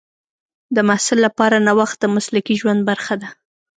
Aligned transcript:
د 0.75 0.77
محصل 0.87 1.17
لپاره 1.27 1.63
نوښت 1.67 1.97
د 2.01 2.05
مسلکي 2.15 2.55
ژوند 2.61 2.81
برخه 2.89 3.15
ده. 3.21 3.29